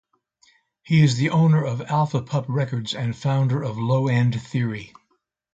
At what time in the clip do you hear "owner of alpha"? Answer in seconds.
1.29-2.23